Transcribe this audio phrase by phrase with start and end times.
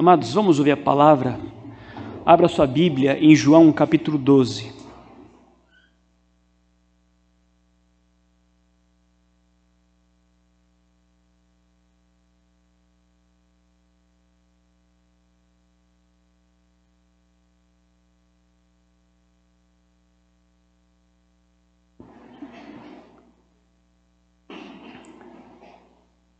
[0.00, 1.38] Amados, vamos ouvir a palavra.
[2.24, 4.72] Abra sua Bíblia em João capítulo 12.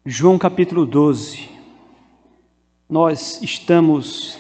[0.07, 1.60] João capítulo 12.
[2.91, 4.37] Nós estamos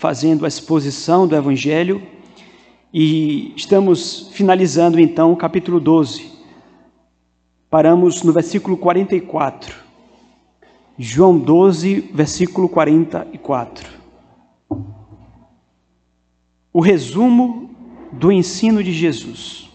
[0.00, 2.04] fazendo a exposição do Evangelho
[2.92, 6.32] e estamos finalizando então o capítulo 12.
[7.70, 9.72] Paramos no versículo 44.
[10.98, 13.88] João 12, versículo 44.
[16.72, 17.70] O resumo
[18.10, 19.70] do ensino de Jesus.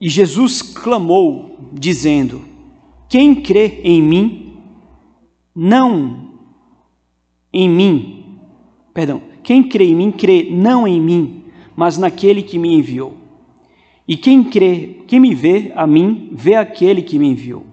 [0.00, 2.44] E Jesus clamou, dizendo:
[3.08, 4.47] Quem crê em mim,
[5.60, 6.34] não
[7.52, 8.38] em mim,
[8.94, 13.16] perdão, quem crê em mim, crê não em mim, mas naquele que me enviou.
[14.06, 17.66] E quem crê, quem me vê a mim, vê aquele que me enviou.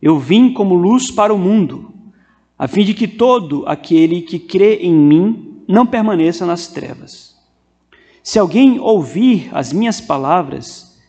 [0.00, 1.92] Eu vim como luz para o mundo,
[2.58, 7.36] a fim de que todo aquele que crê em mim não permaneça nas trevas.
[8.24, 11.00] Se alguém ouvir as minhas palavras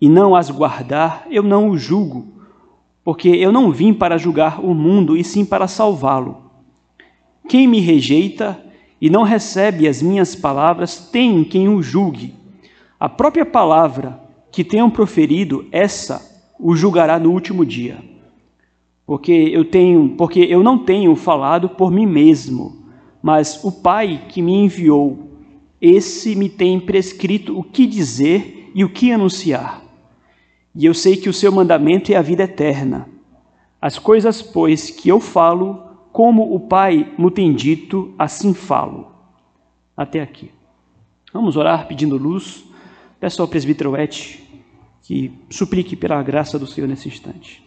[0.00, 2.35] e não as guardar, eu não o julgo,
[3.06, 6.38] porque eu não vim para julgar o mundo, e sim para salvá-lo.
[7.48, 8.60] Quem me rejeita
[9.00, 12.34] e não recebe as minhas palavras, tem quem o julgue.
[12.98, 16.20] A própria palavra que tenham proferido, essa
[16.58, 17.98] o julgará no último dia.
[19.06, 22.88] Porque eu tenho, porque eu não tenho falado por mim mesmo,
[23.22, 25.30] mas o Pai que me enviou,
[25.80, 29.85] esse me tem prescrito o que dizer e o que anunciar.
[30.76, 33.08] E eu sei que o seu mandamento é a vida eterna.
[33.80, 35.82] As coisas, pois, que eu falo,
[36.12, 39.10] como o Pai me tem dito, assim falo.
[39.96, 40.50] Até aqui.
[41.32, 42.62] Vamos orar pedindo luz.
[43.18, 44.44] Peço ao presbítero Et
[45.00, 47.66] que suplique pela graça do Senhor nesse instante.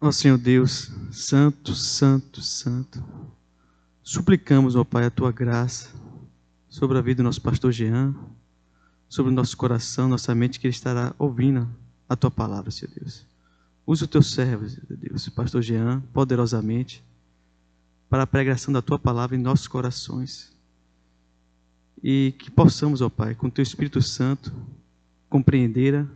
[0.00, 3.04] Ó Senhor Deus, Santo, Santo, Santo,
[4.02, 5.90] suplicamos, ó Pai, a tua graça
[6.76, 8.14] sobre a vida do nosso pastor Jean,
[9.08, 11.66] sobre o nosso coração, nossa mente, que ele estará ouvindo
[12.06, 13.24] a tua palavra, Senhor Deus.
[13.86, 17.02] Usa o teu servo, Senhor Deus, pastor Jean, poderosamente,
[18.10, 20.54] para a pregação da tua palavra em nossos corações.
[22.02, 24.52] E que possamos, ó Pai, com o teu Espírito Santo,
[25.30, 26.06] compreender,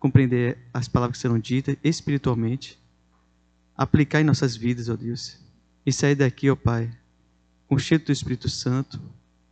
[0.00, 2.78] compreender as palavras que serão ditas espiritualmente,
[3.76, 5.36] aplicar em nossas vidas, ó Deus,
[5.84, 6.90] e sair daqui, ó Pai,
[7.68, 8.98] com cheio do Espírito Santo,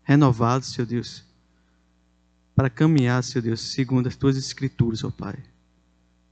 [0.04, 1.24] renovados, Senhor Deus,
[2.54, 5.36] para caminhar, Senhor Deus, segundo as tuas escrituras, ó Pai.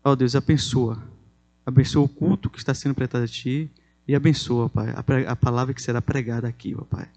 [0.05, 1.03] Ó Deus, abençoa.
[1.65, 3.71] Abençoa o culto que está sendo prestado a Ti
[4.07, 7.09] e abençoa, ó Pai, a, a palavra que será pregada aqui, ó Pai.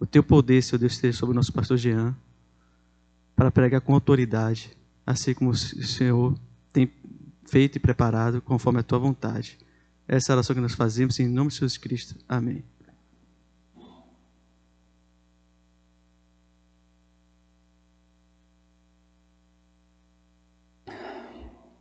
[0.00, 2.16] O Teu poder, Senhor Deus, esteja sobre o nosso pastor Jean,
[3.36, 6.36] para pregar com autoridade, assim como o Senhor
[6.72, 6.90] tem
[7.46, 9.58] feito e preparado, conforme a Tua vontade.
[10.06, 12.16] Essa é oração que nós fazemos em nome de Jesus Cristo.
[12.28, 12.64] Amém.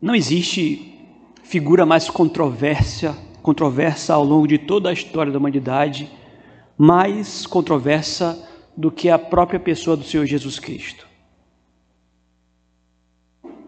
[0.02, 0.94] Não existe
[1.44, 6.12] figura mais controversa, controversa ao longo de toda a história da humanidade,
[6.78, 11.08] mais controversa do que a própria pessoa do Senhor Jesus Cristo.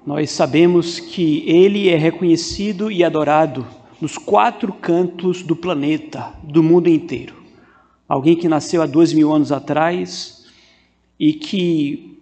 [0.05, 3.65] Nós sabemos que ele é reconhecido e adorado
[3.99, 7.35] nos quatro cantos do planeta, do mundo inteiro.
[8.07, 10.45] Alguém que nasceu há dois mil anos atrás
[11.19, 12.18] e que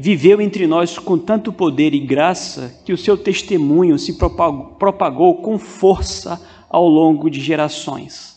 [0.00, 5.36] viveu entre nós com tanto poder e graça que o seu testemunho se propagou, propagou
[5.36, 6.38] com força
[6.68, 8.36] ao longo de gerações.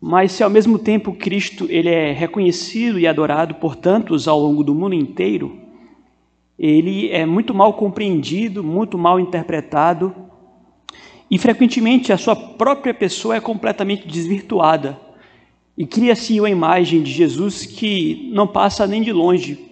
[0.00, 4.62] Mas se ao mesmo tempo Cristo ele é reconhecido e adorado por tantos ao longo
[4.62, 5.58] do mundo inteiro,
[6.56, 10.14] ele é muito mal compreendido, muito mal interpretado
[11.28, 14.96] e frequentemente a sua própria pessoa é completamente desvirtuada.
[15.76, 19.71] E cria-se uma imagem de Jesus que não passa nem de longe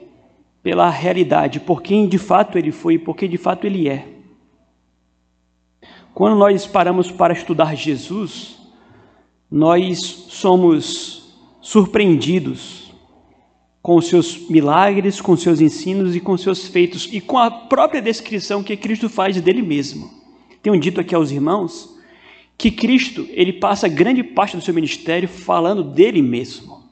[0.63, 4.07] pela realidade, por quem de fato ele foi e por quem de fato ele é.
[6.13, 8.59] Quando nós paramos para estudar Jesus,
[9.51, 9.99] nós
[10.29, 12.93] somos surpreendidos
[13.83, 17.39] com os seus milagres, com os seus ensinos e com os seus feitos e com
[17.39, 20.11] a própria descrição que Cristo faz dele mesmo.
[20.63, 21.99] Tenho dito aqui aos irmãos
[22.59, 26.83] que Cristo, ele passa grande parte do seu ministério falando dele mesmo.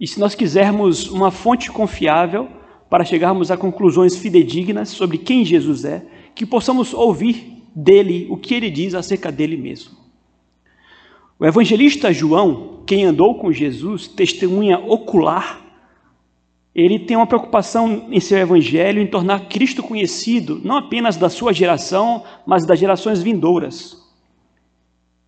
[0.00, 2.48] E se nós quisermos uma fonte confiável,
[2.90, 6.04] para chegarmos a conclusões fidedignas sobre quem Jesus é,
[6.34, 9.92] que possamos ouvir dele o que ele diz acerca dele mesmo.
[11.38, 15.60] O evangelista João, quem andou com Jesus, testemunha ocular,
[16.74, 21.52] ele tem uma preocupação em seu evangelho em tornar Cristo conhecido, não apenas da sua
[21.52, 23.98] geração, mas das gerações vindouras.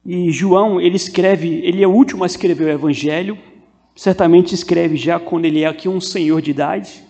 [0.05, 3.39] E João, ele escreve, ele é o último a escrever o evangelho,
[3.95, 7.03] certamente escreve já quando ele é aqui um senhor de idade,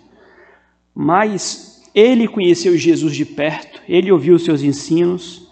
[0.95, 5.51] mas ele conheceu Jesus de perto, ele ouviu os seus ensinos,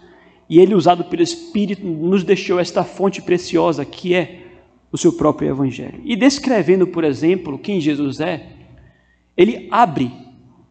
[0.49, 4.41] e ele, usado pelo Espírito, nos deixou esta fonte preciosa que é
[4.91, 6.01] o seu próprio Evangelho.
[6.03, 8.49] E descrevendo, por exemplo, quem Jesus é,
[9.37, 10.11] ele abre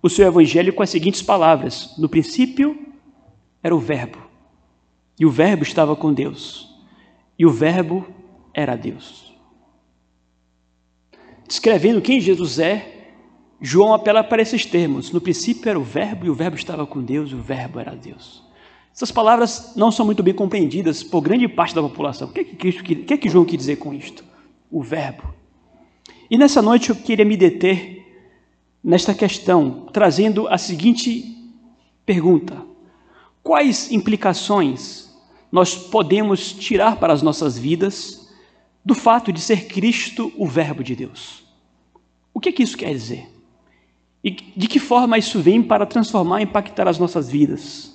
[0.02, 2.78] o seu Evangelho com as seguintes palavras: No princípio
[3.62, 4.18] era o Verbo,
[5.18, 6.68] e o Verbo estava com Deus,
[7.38, 8.06] e o Verbo
[8.52, 9.32] era Deus.
[11.46, 12.99] Descrevendo quem Jesus é,
[13.60, 17.02] João apela para esses termos: No princípio era o Verbo, e o Verbo estava com
[17.02, 18.42] Deus, e o Verbo era Deus.
[18.94, 22.28] Essas palavras não são muito bem compreendidas por grande parte da população.
[22.28, 24.24] O que é que, que, é que João quer dizer com isto?
[24.70, 25.34] O verbo.
[26.30, 28.06] E nessa noite eu queria me deter
[28.82, 31.36] nesta questão, trazendo a seguinte
[32.04, 32.62] pergunta:
[33.42, 35.08] Quais implicações
[35.50, 38.28] nós podemos tirar para as nossas vidas
[38.84, 41.44] do fato de ser Cristo o Verbo de Deus?
[42.34, 43.29] O que é que isso quer dizer?
[44.22, 47.90] E de que forma isso vem para transformar e impactar as nossas vidas?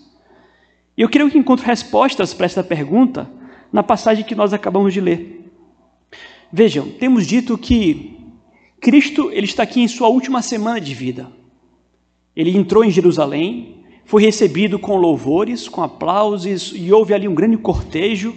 [0.97, 3.29] Eu creio que encontro respostas para esta pergunta
[3.71, 5.51] na passagem que nós acabamos de ler.
[6.51, 8.17] Vejam, temos dito que
[8.79, 11.31] Cristo ele está aqui em sua última semana de vida.
[12.35, 17.57] Ele entrou em Jerusalém, foi recebido com louvores, com aplausos, e houve ali um grande
[17.57, 18.33] cortejo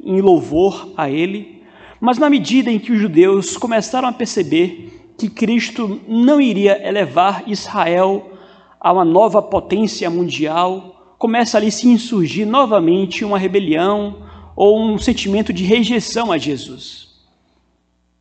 [0.00, 1.62] em louvor a ele.
[2.00, 7.44] Mas na medida em que os judeus começaram a perceber que Cristo não iria elevar
[7.46, 8.32] Israel
[8.80, 14.26] a uma nova potência mundial, começa ali se insurgir novamente uma rebelião
[14.56, 17.10] ou um sentimento de rejeição a Jesus.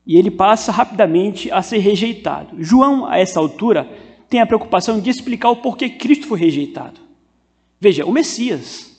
[0.06, 2.64] E ele passa rapidamente a ser rejeitado.
[2.64, 3.90] João, a essa altura,
[4.30, 7.02] tem a preocupação de explicar o porquê Cristo foi rejeitado.
[7.80, 8.92] Veja, o Messias,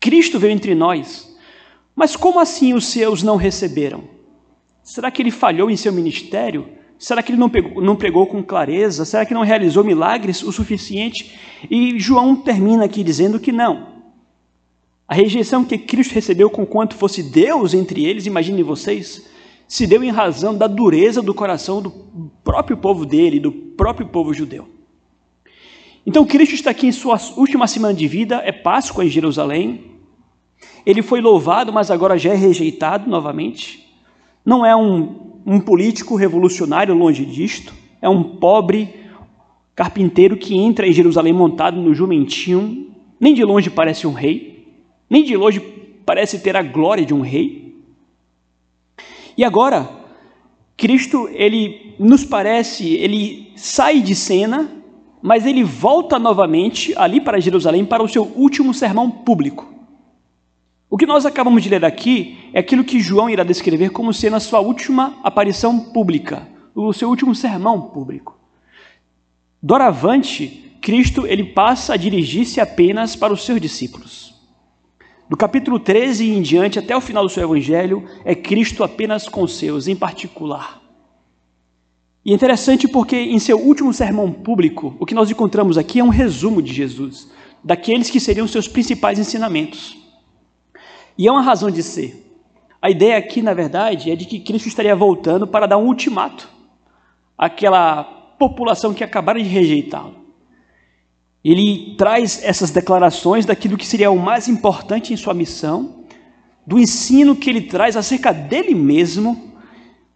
[0.00, 1.36] Cristo veio entre nós,
[1.94, 4.04] mas como assim os seus não receberam?
[4.82, 6.75] Será que ele falhou em seu ministério?
[6.98, 9.04] Será que ele não, pegou, não pregou com clareza?
[9.04, 11.38] Será que não realizou milagres o suficiente?
[11.70, 13.96] E João termina aqui dizendo que não.
[15.06, 19.28] A rejeição que Cristo recebeu com quanto fosse Deus entre eles, imaginem vocês,
[19.68, 21.90] se deu em razão da dureza do coração do
[22.42, 24.68] próprio povo dele, do próprio povo judeu.
[26.04, 29.96] Então Cristo está aqui em sua última semana de vida, é Páscoa em Jerusalém.
[30.84, 33.92] Ele foi louvado, mas agora já é rejeitado novamente.
[34.44, 37.72] Não é um um político revolucionário longe disto,
[38.02, 38.92] é um pobre
[39.76, 42.90] carpinteiro que entra em Jerusalém montado no jumentinho,
[43.20, 44.66] nem de longe parece um rei,
[45.08, 45.60] nem de longe
[46.04, 47.76] parece ter a glória de um rei.
[49.38, 49.88] E agora,
[50.76, 54.68] Cristo, ele nos parece, ele sai de cena,
[55.22, 59.75] mas ele volta novamente ali para Jerusalém para o seu último sermão público.
[60.88, 64.36] O que nós acabamos de ler aqui é aquilo que João irá descrever como sendo
[64.36, 68.38] a sua última aparição pública, o seu último sermão público.
[69.60, 74.32] Doravante, Cristo ele passa a dirigir-se apenas para os seus discípulos.
[75.28, 79.42] Do capítulo 13 em diante, até o final do seu evangelho, é Cristo apenas com
[79.42, 80.80] os seus, em particular.
[82.24, 86.04] E é interessante porque em seu último sermão público, o que nós encontramos aqui é
[86.04, 87.28] um resumo de Jesus,
[87.64, 90.05] daqueles que seriam seus principais ensinamentos.
[91.18, 92.22] E é uma razão de ser.
[92.80, 96.48] A ideia aqui, na verdade, é de que Cristo estaria voltando para dar um ultimato
[97.36, 98.04] àquela
[98.38, 100.14] população que acabaram de rejeitá-lo.
[101.44, 106.04] Ele traz essas declarações daquilo que seria o mais importante em sua missão,
[106.66, 109.54] do ensino que ele traz acerca dele mesmo,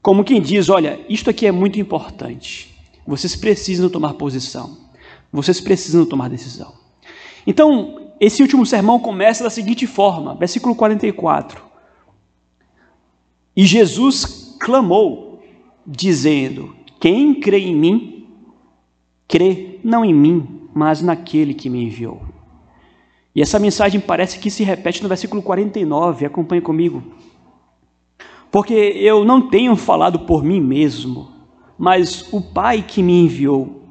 [0.03, 2.75] como quem diz: olha, isto aqui é muito importante.
[3.07, 4.77] Vocês precisam tomar posição.
[5.33, 6.75] Vocês precisam tomar decisão.
[7.47, 11.65] Então, esse último sermão começa da seguinte forma, versículo 44.
[13.57, 15.43] E Jesus clamou,
[15.87, 18.29] dizendo: Quem crê em mim,
[19.27, 22.21] crê não em mim, mas naquele que me enviou.
[23.35, 27.03] E essa mensagem parece que se repete no versículo 49, acompanhe comigo.
[28.51, 31.31] Porque eu não tenho falado por mim mesmo,
[31.79, 33.85] mas o Pai que me enviou,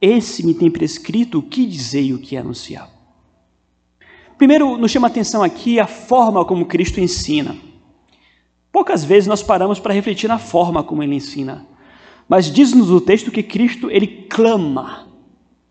[0.00, 2.95] esse me tem prescrito o que dizer e o que anunciar.
[4.38, 7.56] Primeiro, nos chama a atenção aqui a forma como Cristo ensina.
[8.70, 11.66] Poucas vezes nós paramos para refletir na forma como ele ensina.
[12.28, 15.06] Mas diz-nos o texto que Cristo, ele clama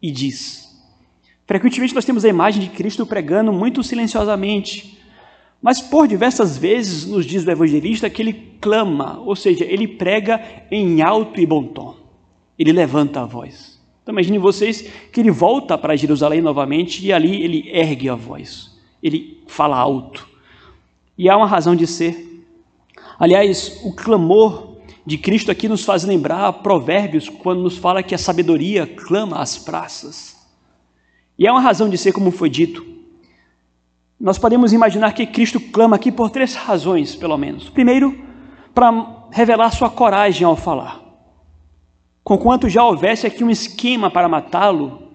[0.01, 0.65] e diz.
[1.45, 4.99] Frequentemente nós temos a imagem de Cristo pregando muito silenciosamente,
[5.61, 10.41] mas por diversas vezes nos diz o evangelista que ele clama, ou seja, ele prega
[10.71, 11.95] em alto e bom tom.
[12.57, 13.74] Ele levanta a voz.
[14.05, 18.69] Então imagine vocês que ele volta para Jerusalém novamente e ali ele ergue a voz.
[19.01, 20.29] Ele fala alto.
[21.17, 22.45] E há uma razão de ser.
[23.17, 28.17] Aliás, o clamor de Cristo aqui nos faz lembrar provérbios quando nos fala que a
[28.19, 30.37] sabedoria clama às praças.
[31.39, 32.85] E há uma razão de ser, como foi dito.
[34.19, 37.69] Nós podemos imaginar que Cristo clama aqui por três razões, pelo menos.
[37.71, 38.23] Primeiro,
[38.71, 41.04] para revelar sua coragem ao falar.
[42.25, 45.11] Conquanto já houvesse aqui um esquema para matá-lo,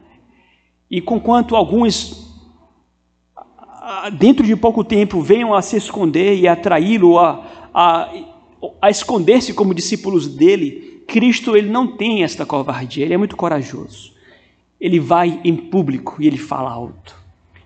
[0.88, 2.24] e conquanto alguns,
[4.16, 8.12] dentro de pouco tempo, venham a se esconder e atraí-lo a, a,
[8.80, 14.12] a esconder-se como discípulos dele, Cristo ele não tem esta covardia, ele é muito corajoso.
[14.80, 17.16] Ele vai em público e ele fala alto.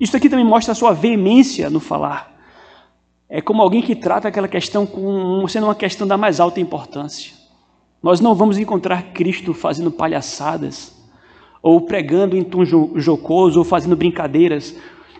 [0.00, 2.34] Isso aqui também mostra a sua veemência no falar.
[3.28, 7.43] É como alguém que trata aquela questão como sendo uma questão da mais alta importância.
[8.04, 10.94] Nós não vamos encontrar Cristo fazendo palhaçadas,
[11.62, 14.76] ou pregando em tom jocoso, ou fazendo brincadeiras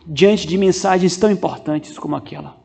[0.07, 2.59] diante de mensagens tão importantes como aquela.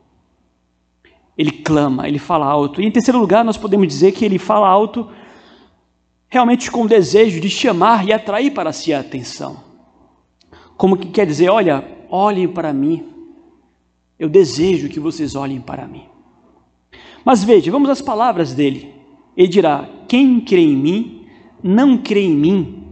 [1.38, 2.82] Ele clama, ele fala alto.
[2.82, 5.08] E em terceiro lugar, nós podemos dizer que ele fala alto
[6.28, 9.64] realmente com o desejo de chamar e atrair para si a atenção.
[10.76, 13.08] Como que quer dizer, olha, olhem para mim.
[14.18, 16.04] Eu desejo que vocês olhem para mim.
[17.24, 18.99] Mas veja, vamos às palavras dele.
[19.40, 21.26] Ele dirá: Quem crê em mim,
[21.62, 22.84] não crê em mim,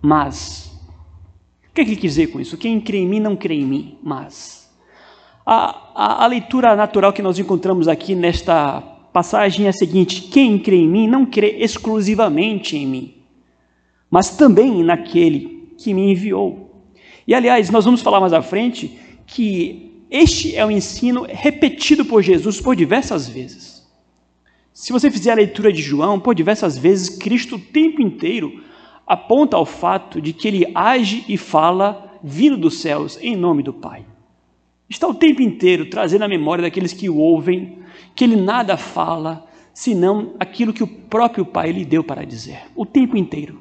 [0.00, 0.70] mas.
[1.68, 2.56] O que, é que ele quer dizer com isso?
[2.56, 4.72] Quem crê em mim, não crê em mim, mas.
[5.44, 8.80] A, a, a leitura natural que nós encontramos aqui nesta
[9.12, 13.14] passagem é a seguinte: Quem crê em mim, não crê exclusivamente em mim,
[14.08, 16.86] mas também naquele que me enviou.
[17.26, 22.22] E aliás, nós vamos falar mais à frente que este é o ensino repetido por
[22.22, 23.67] Jesus por diversas vezes.
[24.78, 28.62] Se você fizer a leitura de João, por diversas vezes, Cristo o tempo inteiro
[29.04, 33.72] aponta ao fato de que ele age e fala vindo dos céus em nome do
[33.72, 34.06] Pai.
[34.88, 37.80] Está o tempo inteiro trazendo a memória daqueles que o ouvem
[38.14, 42.86] que ele nada fala senão aquilo que o próprio Pai lhe deu para dizer, o
[42.86, 43.60] tempo inteiro.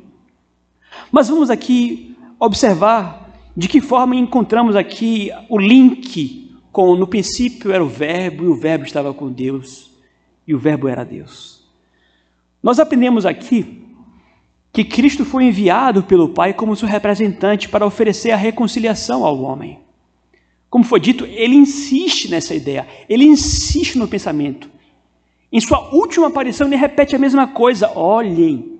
[1.12, 7.84] Mas vamos aqui observar de que forma encontramos aqui o link com no princípio era
[7.84, 9.97] o Verbo e o Verbo estava com Deus
[10.48, 11.68] e o Verbo era Deus?
[12.64, 13.84] Nós aprendemos aqui
[14.72, 19.80] que Cristo foi enviado pelo Pai como seu representante para oferecer a reconciliação ao homem.
[20.70, 24.70] Como foi dito, ele insiste nessa ideia, ele insiste no pensamento.
[25.52, 28.80] Em sua última aparição, ele repete a mesma coisa: olhem,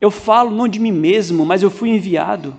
[0.00, 2.56] eu falo não de mim mesmo, mas eu fui enviado.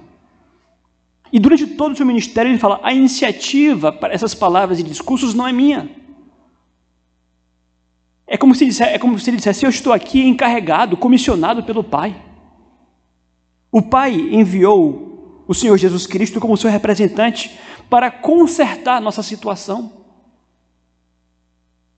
[1.31, 5.33] E durante todo o seu ministério ele fala: a iniciativa para essas palavras e discursos
[5.33, 6.02] não é minha.
[8.25, 11.83] É como se dissesse, é como se ele dissesse: eu estou aqui encarregado, comissionado pelo
[11.83, 12.15] Pai.
[13.71, 17.57] O Pai enviou o Senhor Jesus Cristo como seu representante
[17.89, 20.03] para consertar nossa situação.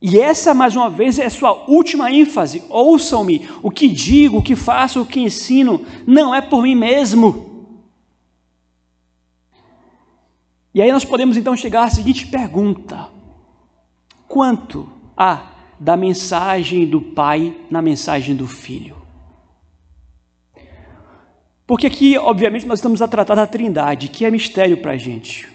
[0.02, 2.64] E essa, mais uma vez, é a sua última ênfase.
[2.70, 7.56] Ouçam-me: o que digo, o que faço, o que ensino, não é por mim mesmo
[10.76, 13.08] E aí nós podemos então chegar à seguinte pergunta:
[14.28, 15.55] quanto há
[15.86, 18.96] da mensagem do Pai na mensagem do Filho?
[21.68, 25.48] Porque aqui, obviamente, nós estamos a tratar da Trindade, que é mistério para a gente.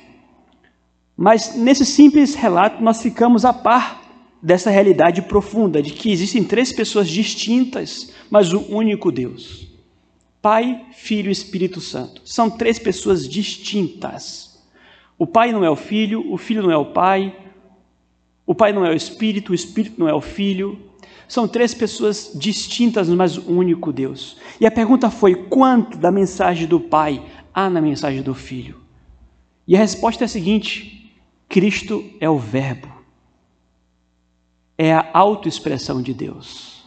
[1.16, 4.02] Mas nesse simples relato, nós ficamos a par
[4.40, 9.66] dessa realidade profunda de que existem três pessoas distintas, mas o único Deus.
[10.40, 12.22] Pai, Filho e Espírito Santo.
[12.24, 14.62] São três pessoas distintas.
[15.18, 17.36] O pai não é o filho, o filho não é o pai,
[18.50, 20.76] o pai não é o espírito, o espírito não é o filho.
[21.28, 24.38] São três pessoas distintas, mas um único Deus.
[24.60, 28.80] E a pergunta foi: quanto da mensagem do pai há na mensagem do filho?
[29.68, 31.14] E a resposta é a seguinte:
[31.48, 32.88] Cristo é o Verbo,
[34.76, 36.82] é a autoexpressão de Deus.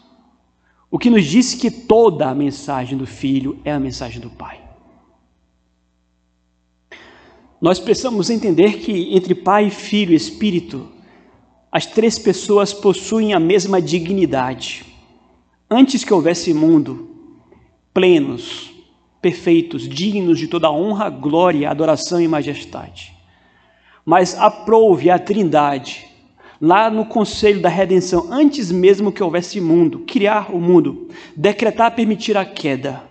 [0.91, 4.59] O que nos diz que toda a mensagem do filho é a mensagem do pai.
[7.61, 10.91] Nós precisamos entender que entre Pai, Filho e Espírito,
[11.73, 14.85] as três pessoas possuem a mesma dignidade.
[15.67, 17.09] Antes que houvesse mundo,
[17.91, 18.71] plenos,
[19.19, 23.11] perfeitos, dignos de toda honra, glória, adoração e majestade.
[24.05, 26.05] Mas aprouve a Trindade
[26.61, 32.37] lá no conselho da redenção, antes mesmo que houvesse mundo, criar o mundo, decretar permitir
[32.37, 33.01] a queda,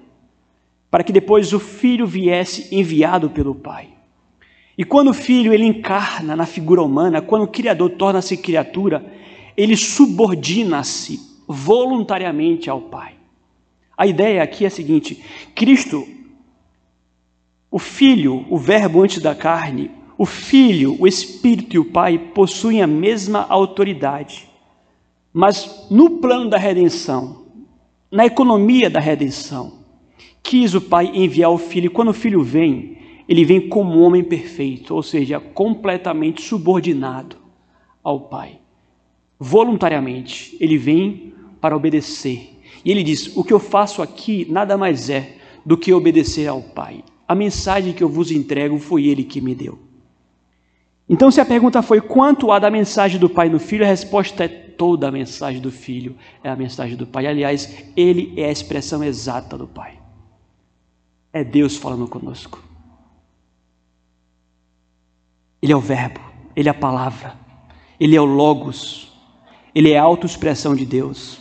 [0.88, 3.88] para que depois o filho viesse enviado pelo pai.
[4.76, 9.04] E quando o filho ele encarna na figura humana, quando o criador torna-se criatura,
[9.56, 13.14] ele subordina-se voluntariamente ao pai.
[13.96, 15.22] A ideia aqui é a seguinte:
[15.54, 16.06] Cristo,
[17.70, 19.90] o filho, o verbo antes da carne,
[20.22, 24.48] o Filho, o Espírito e o Pai possuem a mesma autoridade.
[25.32, 27.46] Mas no plano da redenção,
[28.08, 29.80] na economia da redenção,
[30.40, 32.98] quis o Pai enviar o Filho, e quando o Filho vem,
[33.28, 37.36] ele vem como homem perfeito, ou seja, completamente subordinado
[38.02, 38.58] ao Pai.
[39.38, 42.58] Voluntariamente, ele vem para obedecer.
[42.84, 46.60] E ele diz: O que eu faço aqui nada mais é do que obedecer ao
[46.60, 47.04] Pai.
[47.26, 49.78] A mensagem que eu vos entrego foi ele que me deu.
[51.08, 54.44] Então, se a pergunta foi quanto há da mensagem do Pai no Filho, a resposta
[54.44, 57.26] é toda a mensagem do Filho é a mensagem do Pai.
[57.26, 59.98] Aliás, ele é a expressão exata do Pai.
[61.32, 62.62] É Deus falando conosco.
[65.62, 66.20] Ele é o Verbo,
[66.56, 67.34] ele é a palavra,
[67.98, 69.12] ele é o Logos,
[69.74, 71.40] ele é a autoexpressão de Deus.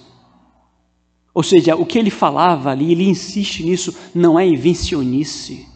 [1.34, 5.72] Ou seja, o que ele falava ali, ele insiste nisso, não é invencionice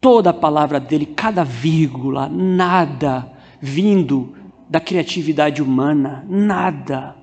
[0.00, 4.34] toda a palavra dele, cada vírgula, nada vindo
[4.68, 7.16] da criatividade humana, nada.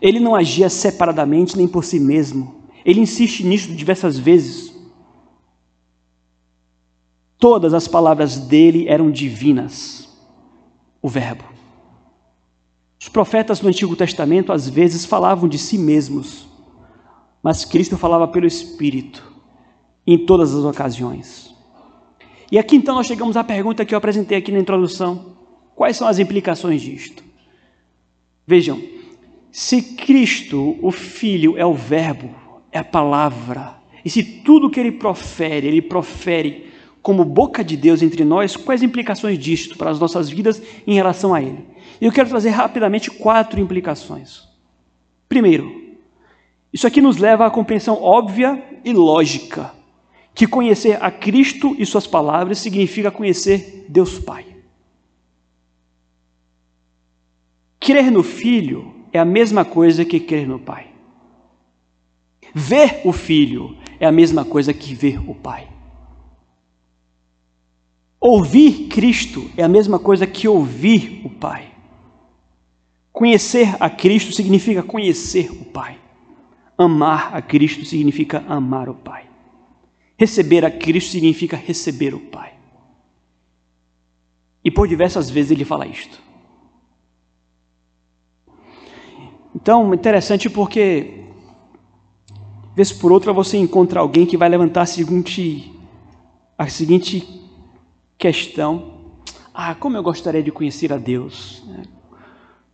[0.00, 2.62] Ele não agia separadamente nem por si mesmo.
[2.84, 4.71] Ele insiste nisso diversas vezes.
[7.42, 10.08] Todas as palavras dele eram divinas.
[11.02, 11.42] O Verbo.
[13.00, 16.46] Os profetas no Antigo Testamento às vezes falavam de si mesmos,
[17.42, 19.28] mas Cristo falava pelo Espírito
[20.06, 21.52] em todas as ocasiões.
[22.48, 25.34] E aqui então nós chegamos à pergunta que eu apresentei aqui na introdução:
[25.74, 27.24] quais são as implicações disto?
[28.46, 28.80] Vejam,
[29.50, 32.32] se Cristo, o Filho, é o Verbo,
[32.70, 36.70] é a palavra, e se tudo que ele profere, ele profere
[37.02, 41.34] como boca de Deus entre nós, quais implicações disto para as nossas vidas em relação
[41.34, 41.66] a ele?
[42.00, 44.48] Eu quero trazer rapidamente quatro implicações.
[45.28, 45.96] Primeiro,
[46.72, 49.74] isso aqui nos leva à compreensão óbvia e lógica
[50.34, 54.46] que conhecer a Cristo e Suas palavras significa conhecer Deus Pai.
[57.78, 60.86] Crer no Filho é a mesma coisa que crer no Pai.
[62.54, 65.68] Ver o Filho é a mesma coisa que ver o Pai.
[68.22, 71.72] Ouvir Cristo é a mesma coisa que ouvir o Pai.
[73.12, 75.98] Conhecer a Cristo significa conhecer o Pai.
[76.78, 79.28] Amar a Cristo significa amar o Pai.
[80.16, 82.52] Receber a Cristo significa receber o Pai.
[84.64, 86.22] E por diversas vezes ele fala isto.
[89.52, 91.24] Então, interessante porque,
[92.76, 95.74] vez por outra, você encontra alguém que vai levantar a seguinte,
[96.56, 97.41] a seguinte
[98.22, 99.00] questão:
[99.52, 101.64] Ah, como eu gostaria de conhecer a Deus.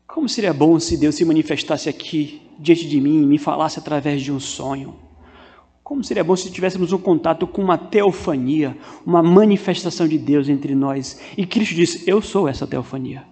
[0.06, 4.20] Como seria bom se Deus se manifestasse aqui diante de mim e me falasse através
[4.20, 4.96] de um sonho.
[5.82, 10.74] Como seria bom se tivéssemos um contato com uma teofania, uma manifestação de Deus entre
[10.74, 11.18] nós.
[11.34, 13.24] E Cristo disse: Eu sou essa teofania.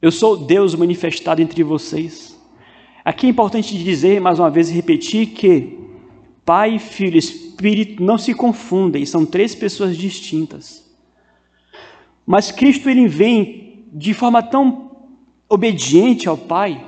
[0.00, 2.38] Eu sou Deus manifestado entre vocês.
[3.04, 5.78] Aqui é importante dizer, mais uma vez, repetir que
[6.46, 10.84] Pai, Filho e Espírito não se confundem, são três pessoas distintas.
[12.26, 15.06] Mas Cristo ele vem de forma tão
[15.48, 16.84] obediente ao Pai,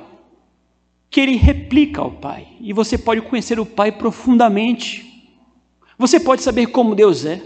[1.09, 2.49] que ele replica ao Pai.
[2.59, 5.05] E você pode conhecer o Pai profundamente.
[5.97, 7.41] Você pode saber como Deus é.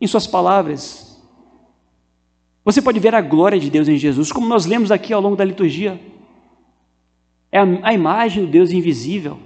[0.00, 1.22] Em Suas palavras.
[2.64, 5.36] Você pode ver a glória de Deus em Jesus, como nós lemos aqui ao longo
[5.36, 6.00] da liturgia.
[7.52, 9.38] É a, imagem do Deus invisível.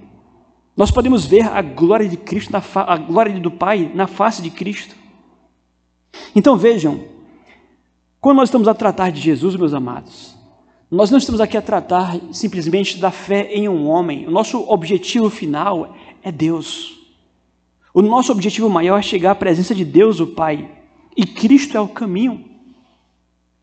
[0.81, 4.49] Nós podemos ver a glória de Cristo, na a glória do Pai na face de
[4.49, 4.97] Cristo.
[6.35, 7.05] Então vejam,
[8.19, 10.35] quando nós estamos a tratar de Jesus, meus amados,
[10.91, 14.27] nós não estamos aqui a tratar simplesmente da fé em um homem.
[14.27, 16.99] O nosso objetivo final é Deus.
[17.93, 20.67] O nosso objetivo maior é chegar à presença de Deus, o Pai.
[21.15, 22.43] E Cristo é o caminho.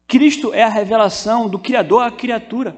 [0.05, 2.77] Cristo é a revelação do Criador à criatura.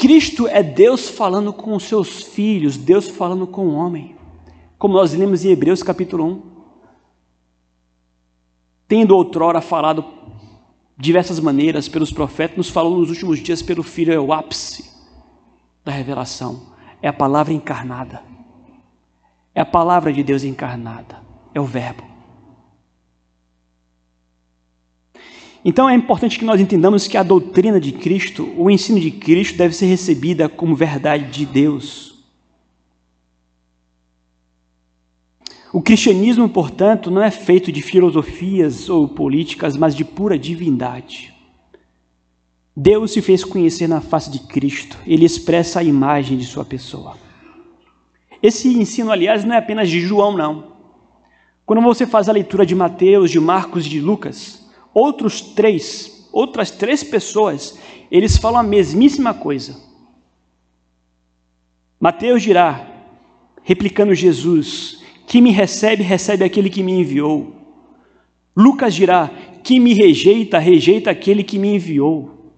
[0.00, 4.16] Cristo é Deus falando com os seus filhos, Deus falando com o homem.
[4.78, 6.42] Como nós lemos em Hebreus capítulo 1.
[8.88, 10.02] Tendo outrora falado
[10.96, 14.90] diversas maneiras pelos profetas, nos falou nos últimos dias pelo Filho, é o ápice
[15.84, 16.72] da revelação.
[17.02, 18.22] É a palavra encarnada.
[19.54, 21.20] É a palavra de Deus encarnada.
[21.52, 22.04] É o Verbo.
[25.64, 29.58] Então é importante que nós entendamos que a doutrina de Cristo, o ensino de Cristo,
[29.58, 32.10] deve ser recebida como verdade de Deus.
[35.72, 41.32] O cristianismo, portanto, não é feito de filosofias ou políticas, mas de pura divindade.
[42.76, 47.16] Deus se fez conhecer na face de Cristo, ele expressa a imagem de sua pessoa.
[48.42, 50.72] Esse ensino, aliás, não é apenas de João, não.
[51.66, 54.59] Quando você faz a leitura de Mateus, de Marcos e de Lucas,
[54.94, 57.78] outros três, outras três pessoas,
[58.10, 59.76] eles falam a mesmíssima coisa.
[61.98, 62.86] Mateus dirá,
[63.62, 67.54] replicando Jesus, que me recebe, recebe aquele que me enviou.
[68.56, 69.30] Lucas dirá,
[69.62, 72.52] que me rejeita, rejeita aquele que me enviou.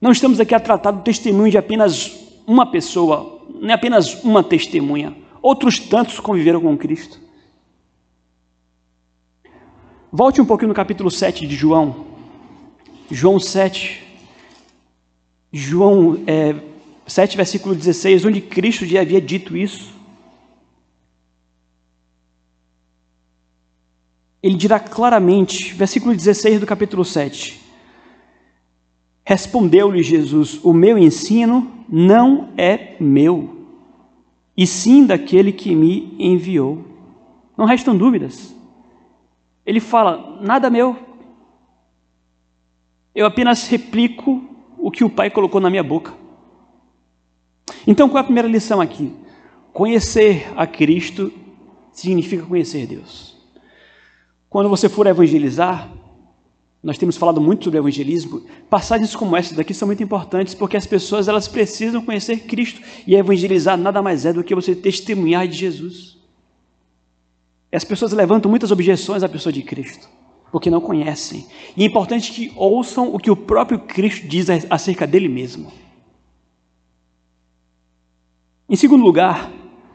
[0.00, 5.16] Não estamos aqui a tratar do testemunho de apenas uma pessoa, é apenas uma testemunha.
[5.40, 7.23] Outros tantos conviveram com Cristo.
[10.16, 12.06] Volte um pouquinho no capítulo 7 de João.
[13.10, 14.00] João 7.
[15.52, 16.54] João é,
[17.04, 19.92] 7, versículo 16, onde Cristo já havia dito isso.
[24.40, 27.60] Ele dirá claramente, versículo 16 do capítulo 7.
[29.24, 33.66] Respondeu-lhe Jesus: O meu ensino não é meu,
[34.56, 36.84] e sim daquele que me enviou.
[37.58, 38.53] Não restam dúvidas.
[39.66, 40.96] Ele fala: nada meu.
[43.14, 44.42] Eu apenas replico
[44.78, 46.12] o que o Pai colocou na minha boca.
[47.86, 49.14] Então, qual é a primeira lição aqui?
[49.72, 51.32] Conhecer a Cristo
[51.92, 53.36] significa conhecer Deus.
[54.50, 55.90] Quando você for evangelizar,
[56.82, 60.86] nós temos falado muito sobre evangelismo, passagens como essa daqui são muito importantes porque as
[60.86, 65.56] pessoas elas precisam conhecer Cristo e evangelizar nada mais é do que você testemunhar de
[65.56, 66.13] Jesus.
[67.74, 70.08] As pessoas levantam muitas objeções à pessoa de Cristo,
[70.52, 71.44] porque não conhecem.
[71.76, 75.72] E é importante que ouçam o que o próprio Cristo diz acerca dele mesmo.
[78.68, 79.50] Em segundo lugar,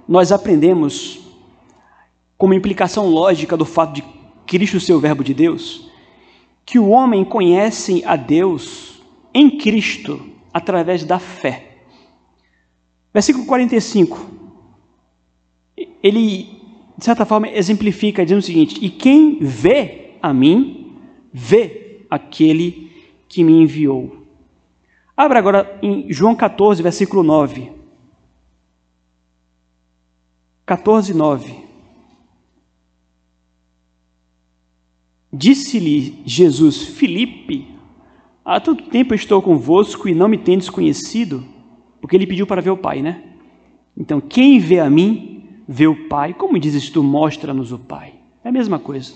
[0.07, 1.21] nós aprendemos,
[2.37, 4.03] como implicação lógica do fato de
[4.45, 5.89] Cristo ser o Verbo de Deus,
[6.65, 9.01] que o homem conhece a Deus
[9.33, 11.77] em Cristo através da fé.
[13.13, 14.29] Versículo 45.
[16.03, 16.58] Ele
[16.99, 20.97] de certa forma, exemplifica dizendo o seguinte: E quem vê a mim,
[21.31, 22.91] vê aquele
[23.29, 24.25] que me enviou.
[25.15, 27.71] Abra agora em João 14, versículo 9.
[30.65, 31.55] 14, 9.
[35.31, 37.67] Disse-lhe Jesus, Filipe,
[38.43, 41.45] há tanto tempo estou convosco e não me tendes conhecido,
[42.01, 43.23] porque ele pediu para ver o Pai, né?
[43.95, 45.38] Então, quem vê a mim,
[45.71, 46.33] vê o Pai.
[46.33, 48.13] Como dizes tu, mostra-nos o Pai?
[48.43, 49.13] É a mesma coisa.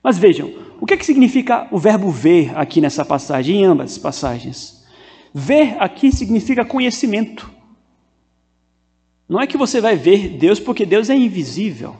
[0.00, 3.98] Mas vejam, o que, é que significa o verbo ver aqui nessa passagem, em ambas
[3.98, 4.86] passagens?
[5.34, 7.50] Ver aqui significa conhecimento.
[9.28, 11.96] Não é que você vai ver Deus porque Deus é invisível.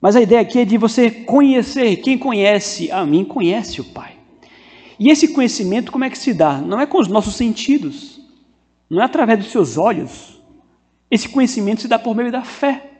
[0.00, 1.96] Mas a ideia aqui é de você conhecer.
[1.96, 4.14] Quem conhece a mim, conhece o Pai.
[4.98, 6.58] E esse conhecimento, como é que se dá?
[6.58, 8.18] Não é com os nossos sentidos,
[8.88, 10.37] não é através dos seus olhos,
[11.10, 12.90] esse conhecimento se dá por meio da fé.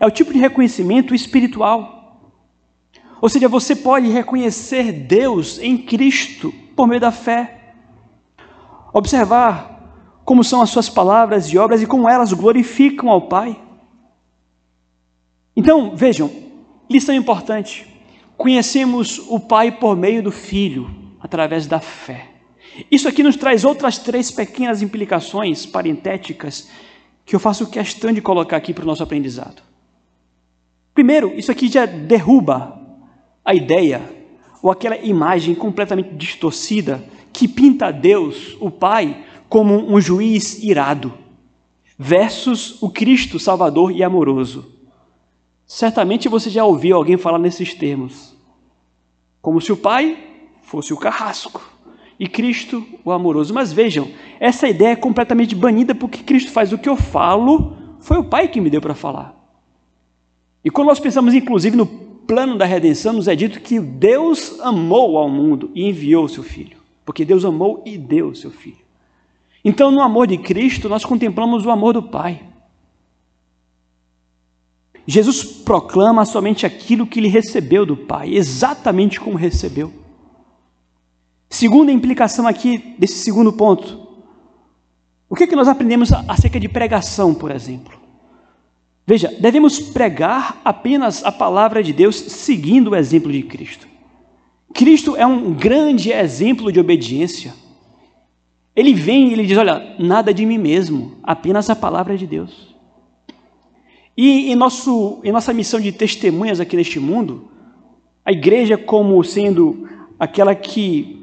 [0.00, 2.32] É o tipo de reconhecimento espiritual.
[3.20, 7.74] Ou seja, você pode reconhecer Deus em Cristo por meio da fé.
[8.92, 13.60] Observar como são as suas palavras e obras e como elas glorificam ao Pai.
[15.56, 16.30] Então, vejam,
[16.88, 17.86] lição importante.
[18.36, 22.37] Conhecemos o Pai por meio do Filho, através da fé.
[22.90, 26.68] Isso aqui nos traz outras três pequenas implicações parentéticas
[27.24, 29.62] que eu faço questão de colocar aqui para o nosso aprendizado.
[30.94, 32.80] Primeiro, isso aqui já derruba
[33.44, 34.02] a ideia
[34.62, 41.12] ou aquela imagem completamente distorcida que pinta Deus, o Pai, como um juiz irado,
[41.98, 44.74] versus o Cristo Salvador e amoroso.
[45.66, 48.34] Certamente você já ouviu alguém falar nesses termos,
[49.40, 50.18] como se o Pai
[50.62, 51.62] fosse o carrasco
[52.18, 53.54] e Cristo o amoroso.
[53.54, 54.08] Mas vejam,
[54.40, 58.48] essa ideia é completamente banida porque Cristo faz o que eu falo, foi o Pai
[58.48, 59.34] que me deu para falar.
[60.64, 65.16] E quando nós pensamos inclusive no plano da redenção, nos é dito que Deus amou
[65.16, 68.88] ao mundo e enviou o seu filho, porque Deus amou e deu o seu filho.
[69.64, 72.42] Então, no amor de Cristo, nós contemplamos o amor do Pai.
[75.06, 79.90] Jesus proclama somente aquilo que ele recebeu do Pai, exatamente como recebeu.
[81.48, 84.06] Segunda implicação aqui desse segundo ponto.
[85.28, 87.98] O que, é que nós aprendemos acerca de pregação, por exemplo?
[89.06, 93.88] Veja, devemos pregar apenas a palavra de Deus seguindo o exemplo de Cristo.
[94.74, 97.54] Cristo é um grande exemplo de obediência.
[98.76, 102.74] Ele vem e ele diz: Olha, nada de mim mesmo, apenas a palavra de Deus.
[104.16, 107.50] E em, nosso, em nossa missão de testemunhas aqui neste mundo,
[108.24, 111.17] a igreja, como sendo aquela que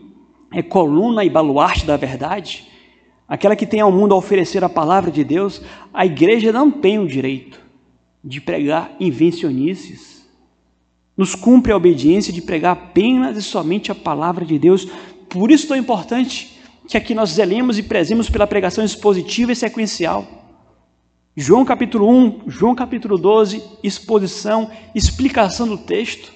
[0.55, 2.65] é coluna e baluarte da verdade,
[3.27, 5.61] aquela que tem ao mundo a oferecer a palavra de Deus,
[5.93, 7.59] a igreja não tem o direito
[8.23, 10.25] de pregar invencionices.
[11.17, 14.87] Nos cumpre a obediência de pregar apenas e somente a palavra de Deus.
[15.29, 19.55] Por isso é tão importante que aqui nós zelemos e prezemos pela pregação expositiva e
[19.57, 20.25] sequencial.
[21.35, 26.31] João capítulo 1, João capítulo 12, exposição, explicação do texto.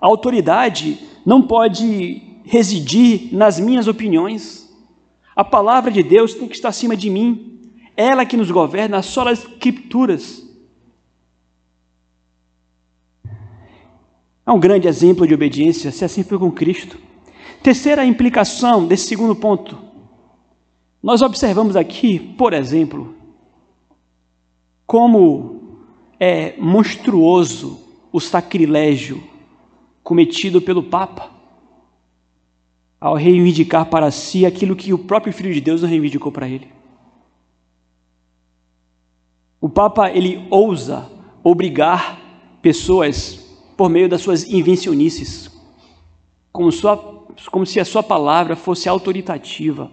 [0.00, 4.68] A autoridade não pode residir nas minhas opiniões.
[5.36, 7.60] A palavra de Deus tem que estar acima de mim.
[7.96, 10.44] Ela que nos governa, só as escrituras.
[14.46, 16.98] É um grande exemplo de obediência, se assim foi com Cristo.
[17.62, 19.76] Terceira implicação desse segundo ponto.
[21.02, 23.14] Nós observamos aqui, por exemplo,
[24.86, 25.84] como
[26.18, 27.78] é monstruoso
[28.10, 29.22] o sacrilégio
[30.02, 31.37] cometido pelo Papa
[33.00, 36.68] ao reivindicar para si aquilo que o próprio Filho de Deus não reivindicou para ele.
[39.60, 41.10] O Papa ele ousa
[41.42, 42.20] obrigar
[42.62, 43.44] pessoas
[43.76, 45.50] por meio das suas invencionices,
[46.52, 46.96] como, sua,
[47.50, 49.90] como se a sua palavra fosse autoritativa.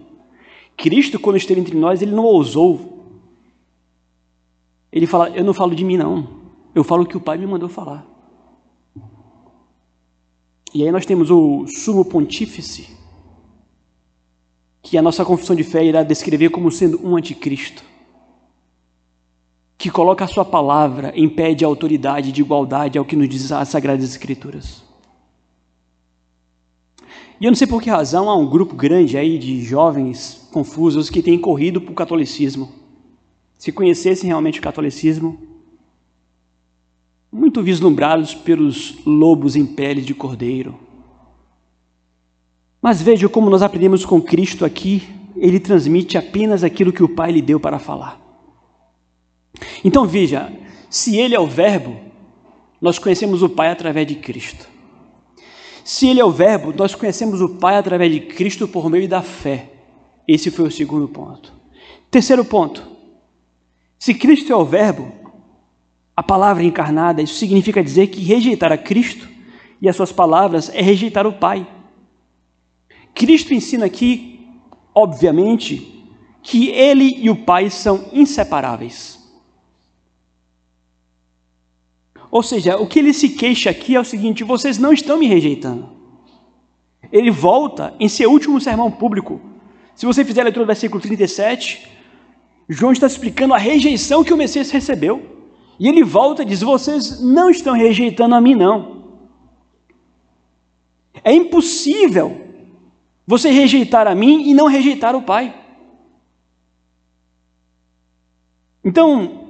[0.76, 3.04] Cristo, quando esteve entre nós, ele não ousou.
[4.92, 6.28] Ele fala: Eu não falo de mim, não.
[6.74, 8.15] Eu falo o que o Pai me mandou falar.
[10.74, 12.88] E aí nós temos o sumo pontífice,
[14.82, 17.82] que a nossa confissão de fé irá descrever como sendo um anticristo,
[19.78, 23.50] que coloca a sua palavra em pé de autoridade, de igualdade ao que nos diz
[23.52, 24.84] as Sagradas Escrituras.
[27.40, 31.10] E eu não sei por que razão há um grupo grande aí de jovens confusos
[31.10, 32.72] que têm corrido para o catolicismo.
[33.58, 35.38] Se conhecessem realmente o catolicismo,
[37.36, 40.80] muito vislumbrados pelos lobos em pele de cordeiro,
[42.80, 47.32] mas veja como nós aprendemos com Cristo aqui, ele transmite apenas aquilo que o Pai
[47.32, 48.18] lhe deu para falar.
[49.84, 50.50] Então veja,
[50.88, 51.96] se ele é o Verbo,
[52.80, 54.66] nós conhecemos o Pai através de Cristo.
[55.84, 59.20] Se ele é o Verbo, nós conhecemos o Pai através de Cristo por meio da
[59.20, 59.72] fé.
[60.26, 61.52] Esse foi o segundo ponto.
[62.10, 62.82] Terceiro ponto.
[63.98, 65.25] Se Cristo é o Verbo,
[66.16, 69.28] a palavra encarnada, isso significa dizer que rejeitar a Cristo
[69.82, 71.66] e as suas palavras é rejeitar o Pai.
[73.14, 74.48] Cristo ensina aqui,
[74.94, 76.04] obviamente,
[76.42, 79.16] que ele e o Pai são inseparáveis.
[82.30, 85.26] Ou seja, o que ele se queixa aqui é o seguinte: vocês não estão me
[85.26, 85.90] rejeitando.
[87.12, 89.40] Ele volta em seu último sermão público.
[89.94, 91.88] Se você fizer a leitura do versículo 37,
[92.68, 95.35] João está explicando a rejeição que o Messias recebeu.
[95.78, 98.96] E ele volta e diz: Vocês não estão rejeitando a mim, não.
[101.22, 102.40] É impossível
[103.26, 105.54] você rejeitar a mim e não rejeitar o Pai.
[108.84, 109.46] Então,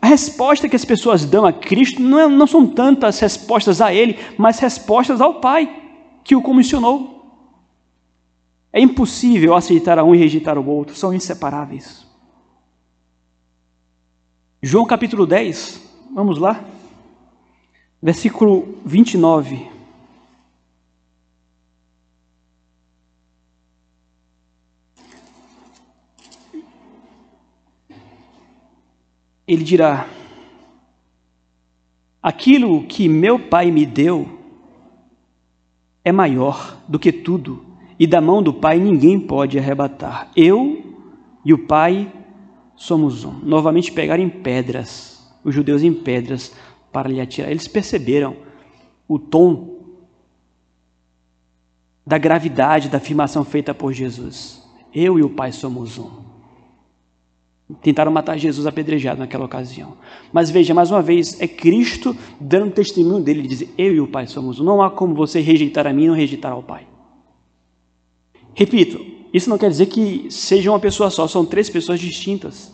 [0.00, 3.94] a resposta que as pessoas dão a Cristo não, é, não são tantas respostas a
[3.94, 5.82] Ele, mas respostas ao Pai
[6.24, 7.12] que o comissionou.
[8.72, 12.04] É impossível aceitar a um e rejeitar o outro, são inseparáveis.
[14.64, 15.82] João capítulo 10,
[16.14, 16.64] vamos lá,
[18.00, 19.72] versículo 29.
[29.52, 30.08] ele dirá:
[32.22, 34.38] Aquilo que meu Pai me deu
[36.04, 37.64] é maior do que tudo,
[37.98, 40.30] e da mão do Pai ninguém pode arrebatar.
[40.36, 40.96] Eu
[41.44, 42.10] e o Pai
[42.82, 43.32] somos um.
[43.44, 46.52] Novamente pegaram em pedras, os judeus em pedras,
[46.90, 47.50] para lhe atirar.
[47.50, 48.36] Eles perceberam
[49.06, 49.78] o tom
[52.04, 54.60] da gravidade da afirmação feita por Jesus.
[54.92, 56.10] Eu e o Pai somos um.
[57.80, 59.96] Tentaram matar Jesus apedrejado naquela ocasião.
[60.32, 64.26] Mas veja, mais uma vez, é Cristo dando testemunho dele, diz: Eu e o Pai
[64.26, 64.64] somos um.
[64.64, 66.86] Não há como você rejeitar a mim e não rejeitar ao Pai.
[68.54, 72.72] Repito, isso não quer dizer que seja uma pessoa só, são três pessoas distintas.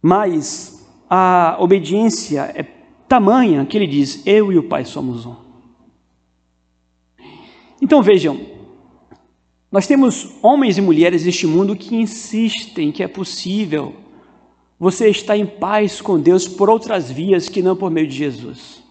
[0.00, 2.62] Mas a obediência é
[3.08, 5.34] tamanha que ele diz: Eu e o Pai somos um.
[7.82, 8.40] Então vejam,
[9.72, 13.94] nós temos homens e mulheres neste mundo que insistem que é possível
[14.78, 18.82] você estar em paz com Deus por outras vias que não por meio de Jesus.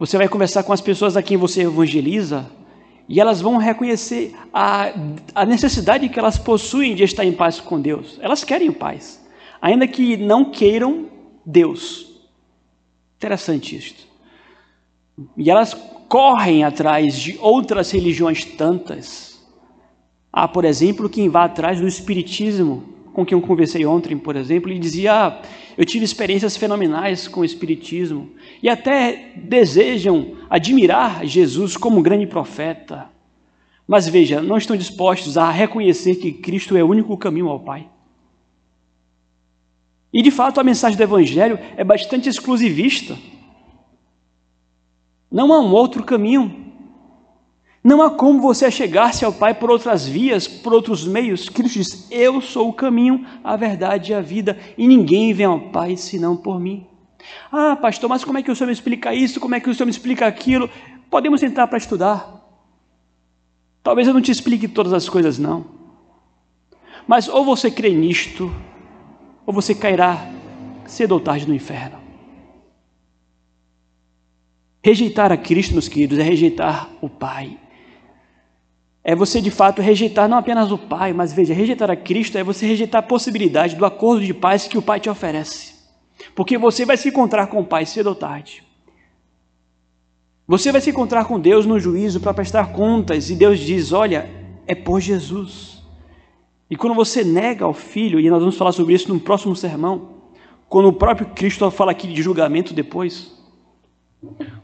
[0.00, 2.50] Você vai conversar com as pessoas a quem você evangeliza
[3.06, 4.94] e elas vão reconhecer a,
[5.34, 8.18] a necessidade que elas possuem de estar em paz com Deus.
[8.22, 9.22] Elas querem paz,
[9.60, 11.04] ainda que não queiram
[11.44, 12.06] Deus.
[13.18, 14.06] Interessante isto.
[15.36, 15.74] E elas
[16.08, 19.38] correm atrás de outras religiões tantas.
[20.32, 22.84] Há, por exemplo, quem vá atrás do Espiritismo,
[23.20, 25.42] com quem eu conversei ontem, por exemplo, e dizia: ah,
[25.76, 28.30] Eu tive experiências fenomenais com o Espiritismo.
[28.62, 33.08] E até desejam admirar Jesus como grande profeta.
[33.86, 37.88] Mas veja, não estão dispostos a reconhecer que Cristo é o único caminho ao Pai.
[40.12, 43.16] E de fato a mensagem do Evangelho é bastante exclusivista.
[45.30, 46.59] Não há um outro caminho.
[47.82, 51.48] Não há como você chegar-se ao Pai por outras vias, por outros meios.
[51.48, 55.60] Cristo diz: Eu sou o caminho, a verdade e a vida, e ninguém vem ao
[55.70, 56.86] Pai senão por mim.
[57.50, 59.40] Ah, pastor, mas como é que o senhor me explica isso?
[59.40, 60.68] Como é que o senhor me explica aquilo?
[61.10, 62.38] Podemos entrar para estudar.
[63.82, 65.64] Talvez eu não te explique todas as coisas, não.
[67.06, 68.54] Mas ou você crê nisto,
[69.46, 70.30] ou você cairá
[70.86, 71.98] cedo ou tarde no inferno.
[74.82, 77.58] Rejeitar a Cristo, meus queridos, é rejeitar o Pai.
[79.02, 82.44] É você de fato rejeitar não apenas o Pai, mas veja, rejeitar a Cristo é
[82.44, 85.74] você rejeitar a possibilidade do acordo de paz que o Pai te oferece.
[86.34, 88.62] Porque você vai se encontrar com o Pai cedo ou tarde.
[90.46, 94.28] Você vai se encontrar com Deus no juízo para prestar contas, e Deus diz: Olha,
[94.66, 95.82] é por Jesus.
[96.68, 100.10] E quando você nega ao Filho, e nós vamos falar sobre isso no próximo sermão,
[100.68, 103.32] quando o próprio Cristo fala aqui de julgamento depois,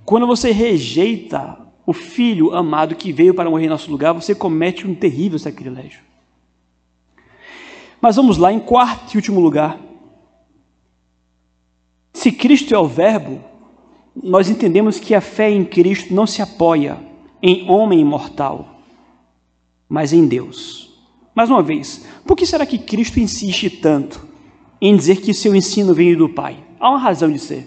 [0.05, 4.87] quando você rejeita o Filho amado que veio para morrer em nosso lugar, você comete
[4.87, 6.01] um terrível sacrilégio.
[8.01, 9.79] Mas vamos lá, em quarto e último lugar.
[12.13, 13.41] Se Cristo é o Verbo,
[14.21, 16.99] nós entendemos que a fé em Cristo não se apoia
[17.41, 18.83] em homem imortal,
[19.89, 20.93] mas em Deus.
[21.35, 24.27] Mais uma vez, por que será que Cristo insiste tanto
[24.81, 26.65] em dizer que seu ensino veio do Pai?
[26.81, 27.67] Há uma razão de ser.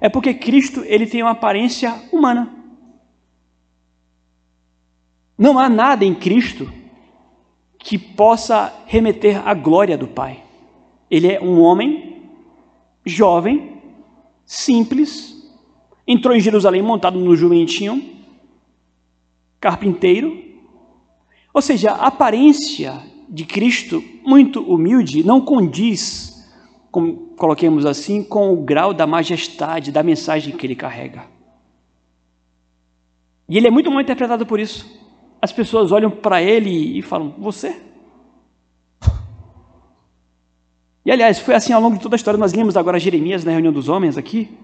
[0.00, 2.53] É porque Cristo ele tem uma aparência humana.
[5.36, 6.70] Não há nada em Cristo
[7.78, 10.42] que possa remeter à glória do Pai.
[11.10, 12.22] Ele é um homem
[13.04, 13.82] jovem,
[14.46, 15.34] simples,
[16.06, 18.02] entrou em Jerusalém montado no jumentinho,
[19.60, 20.42] carpinteiro.
[21.52, 26.48] Ou seja, a aparência de Cristo, muito humilde, não condiz,
[26.90, 31.24] como coloquemos assim, com o grau da majestade da mensagem que ele carrega.
[33.48, 35.03] E ele é muito mal interpretado por isso.
[35.44, 37.78] As pessoas olham para ele e falam: Você?
[41.04, 42.38] E aliás, foi assim ao longo de toda a história.
[42.38, 44.56] Nós lemos agora Jeremias na reunião dos homens aqui.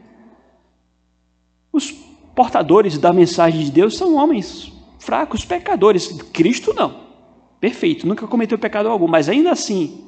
[1.71, 1.91] Os
[2.35, 6.11] portadores da mensagem de Deus são homens fracos, pecadores.
[6.33, 6.99] Cristo não.
[7.61, 10.03] Perfeito, nunca cometeu pecado algum, mas ainda assim,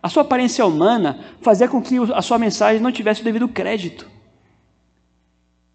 [0.00, 4.08] a sua aparência humana fazia com que a sua mensagem não tivesse o devido crédito.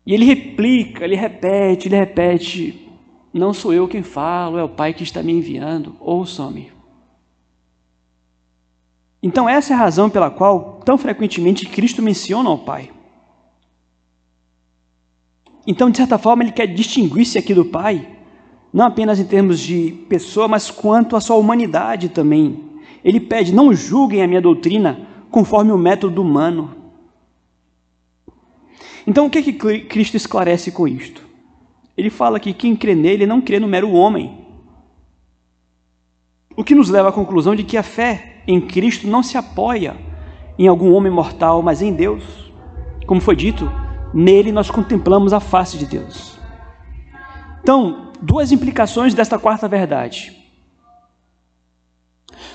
[0.05, 2.86] E ele replica, ele repete, ele repete:
[3.33, 6.71] Não sou eu quem falo, é o Pai que está me enviando, ouçam-me.
[9.21, 12.91] Então, essa é a razão pela qual, tão frequentemente, Cristo menciona o Pai.
[15.65, 18.07] Então, de certa forma, ele quer distinguir-se aqui do Pai,
[18.71, 22.79] não apenas em termos de pessoa, mas quanto à sua humanidade também.
[23.03, 26.75] Ele pede: não julguem a minha doutrina conforme o método humano.
[29.05, 31.26] Então, o que, é que Cristo esclarece com isto?
[31.97, 34.45] Ele fala que quem crê nele não crê no mero homem.
[36.55, 39.97] O que nos leva à conclusão de que a fé em Cristo não se apoia
[40.59, 42.23] em algum homem mortal, mas em Deus.
[43.07, 43.69] Como foi dito,
[44.13, 46.37] nele nós contemplamos a face de Deus.
[47.61, 50.37] Então, duas implicações desta quarta verdade.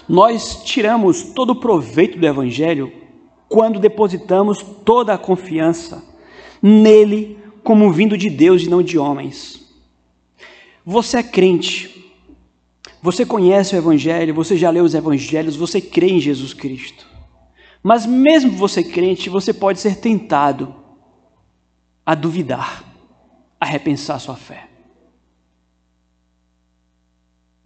[0.08, 2.92] Nós tiramos todo o proveito do Evangelho
[3.48, 6.02] quando depositamos toda a confiança
[6.62, 9.60] nele como vindo de Deus e não de homens.
[10.84, 12.12] Você é crente,
[13.00, 17.06] você conhece o Evangelho, você já leu os Evangelhos, você crê em Jesus Cristo.
[17.82, 20.74] Mas mesmo você crente, você pode ser tentado
[22.06, 22.84] a duvidar,
[23.60, 24.68] a repensar sua fé.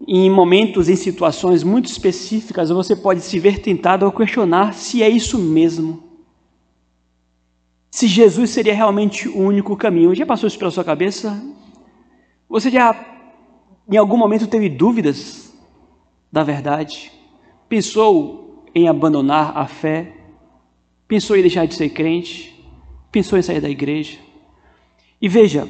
[0.06, 5.08] Em momentos, em situações muito específicas, você pode se ver tentado a questionar se é
[5.08, 6.05] isso mesmo.
[7.96, 10.14] Se Jesus seria realmente o único caminho.
[10.14, 11.42] Já passou isso pela sua cabeça?
[12.46, 12.94] Você já
[13.90, 15.50] em algum momento teve dúvidas
[16.30, 17.10] da verdade?
[17.70, 20.12] Pensou em abandonar a fé?
[21.08, 22.62] Pensou em deixar de ser crente?
[23.10, 24.18] Pensou em sair da igreja?
[25.18, 25.66] E veja,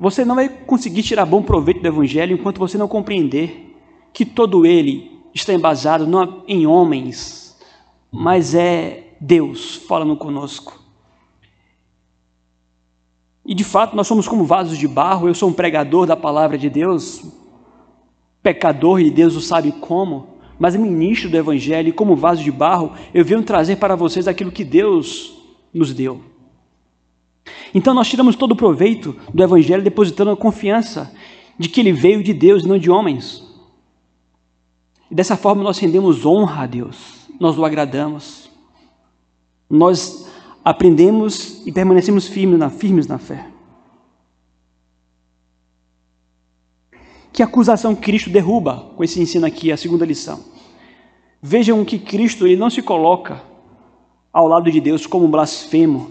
[0.00, 3.76] você não vai conseguir tirar bom proveito do Evangelho enquanto você não compreender
[4.12, 7.56] que todo ele está embasado não em homens,
[8.10, 10.82] mas é Deus falando conosco.
[13.46, 15.28] E de fato, nós somos como vasos de barro.
[15.28, 17.22] Eu sou um pregador da palavra de Deus,
[18.42, 22.92] pecador e Deus o sabe como, mas ministro do Evangelho, e como vaso de barro,
[23.12, 25.36] eu venho trazer para vocês aquilo que Deus
[25.72, 26.20] nos deu.
[27.74, 31.12] Então nós tiramos todo o proveito do Evangelho depositando a confiança
[31.58, 33.44] de que ele veio de Deus e não de homens.
[35.10, 38.48] E dessa forma nós rendemos honra a Deus, nós o agradamos,
[39.68, 40.30] nós
[40.64, 43.46] aprendemos e permanecemos firmes na, firmes na fé.
[47.32, 50.40] Que acusação Cristo derruba com esse ensino aqui, a segunda lição.
[51.42, 53.42] Vejam que Cristo ele não se coloca
[54.32, 56.10] ao lado de Deus como um blasfemo,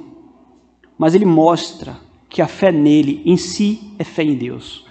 [0.97, 1.97] mas ele mostra
[2.29, 4.85] que a fé nele em si é fé em Deus.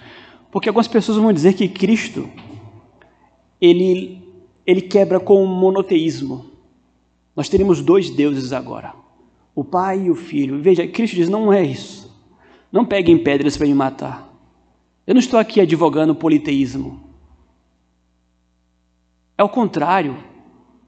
[0.51, 2.29] Porque algumas pessoas vão dizer que Cristo
[3.61, 4.21] ele
[4.65, 6.45] ele quebra com o monoteísmo.
[7.35, 8.93] Nós teremos dois deuses agora,
[9.55, 10.61] o Pai e o Filho.
[10.61, 12.11] Veja, Cristo diz: não é isso.
[12.71, 14.29] Não peguem pedras para me matar.
[15.05, 17.03] Eu não estou aqui advogando politeísmo.
[19.37, 20.17] É o contrário.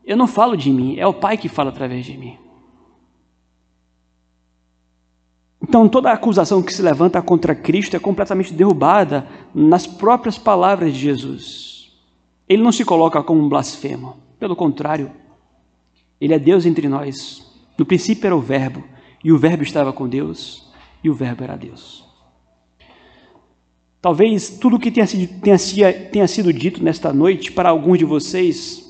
[0.03, 2.37] Eu não falo de mim, é o Pai que fala através de mim.
[5.67, 10.99] Então, toda acusação que se levanta contra Cristo é completamente derrubada nas próprias palavras de
[10.99, 11.91] Jesus.
[12.47, 15.11] Ele não se coloca como um blasfemo, pelo contrário,
[16.21, 17.54] ele é Deus entre nós.
[17.77, 18.83] No princípio era o Verbo,
[19.23, 20.71] e o Verbo estava com Deus,
[21.03, 22.05] e o Verbo era Deus.
[24.01, 25.57] Talvez tudo o que tenha sido, tenha,
[26.11, 28.85] tenha sido dito nesta noite para alguns de vocês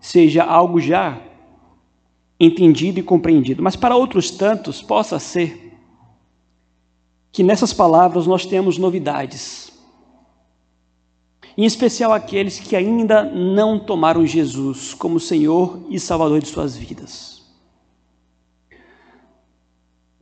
[0.00, 1.20] seja algo já
[2.38, 3.62] entendido e compreendido.
[3.62, 5.78] Mas para outros tantos, possa ser
[7.30, 9.72] que nessas palavras nós temos novidades.
[11.56, 17.31] Em especial aqueles que ainda não tomaram Jesus como Senhor e Salvador de suas vidas.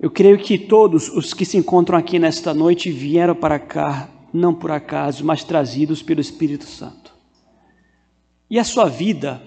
[0.01, 4.55] Eu creio que todos os que se encontram aqui nesta noite vieram para cá, não
[4.55, 7.13] por acaso, mas trazidos pelo Espírito Santo.
[8.49, 9.43] E a sua vida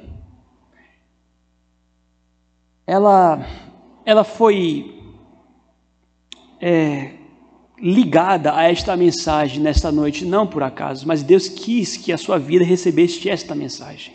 [2.85, 3.43] ela,
[4.05, 5.01] ela foi
[6.61, 7.15] é,
[7.79, 12.37] ligada a esta mensagem nesta noite, não por acaso, mas Deus quis que a sua
[12.37, 14.13] vida recebesse esta mensagem.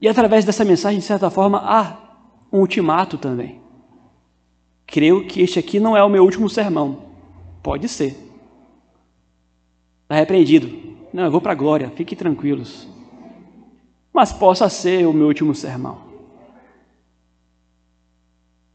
[0.00, 1.98] E através dessa mensagem, de certa forma, há
[2.50, 3.60] um ultimato também.
[4.90, 7.04] Creio que este aqui não é o meu último sermão.
[7.62, 8.16] Pode ser.
[10.02, 10.68] Está repreendido.
[11.12, 12.88] Não, eu vou para a glória, fiquem tranquilos.
[14.12, 16.10] Mas possa ser o meu último sermão.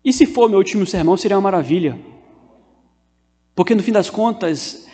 [0.03, 1.99] E se for meu último sermão, seria uma maravilha.
[3.53, 4.87] Porque no fim das contas,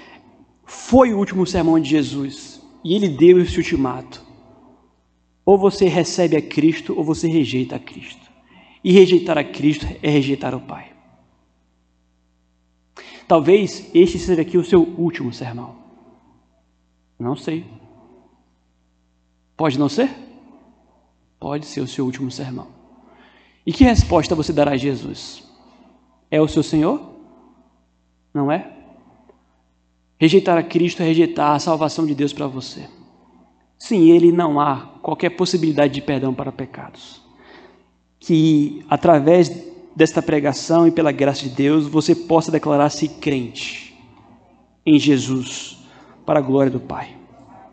[0.66, 2.62] foi o último sermão de Jesus.
[2.84, 4.24] E ele deu esse ultimato.
[5.46, 8.32] Ou você recebe a Cristo, ou você rejeita a Cristo.
[8.84, 10.91] E rejeitar a Cristo é rejeitar o Pai.
[13.32, 15.78] Talvez este seja aqui o seu último sermão.
[17.18, 17.66] Não sei.
[19.56, 20.10] Pode não ser?
[21.40, 22.68] Pode ser o seu último sermão.
[23.66, 25.50] E que resposta você dará a Jesus?
[26.30, 27.00] É o seu Senhor?
[28.34, 28.70] Não é?
[30.20, 32.86] Rejeitar a Cristo é rejeitar a salvação de Deus para você.
[33.80, 37.22] Sem Ele não há qualquer possibilidade de perdão para pecados.
[38.20, 43.96] Que através desta pregação e pela graça de Deus você possa declarar-se crente
[44.86, 45.78] em Jesus
[46.26, 47.21] para a glória do Pai.